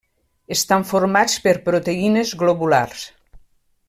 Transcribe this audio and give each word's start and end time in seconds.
Estan 0.55 0.85
formats 0.91 1.35
per 1.45 1.53
proteïnes 1.69 2.31
globulars. 2.43 3.05